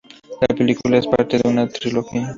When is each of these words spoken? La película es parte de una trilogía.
La 0.41 0.47
película 0.47 0.97
es 0.97 1.05
parte 1.05 1.37
de 1.37 1.47
una 1.47 1.67
trilogía. 1.67 2.27